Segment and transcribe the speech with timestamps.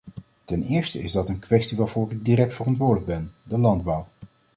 [0.45, 4.07] Ten eerste is dat een kwestie waarvoor ik direct verantwoordelijk ben: de landbouw.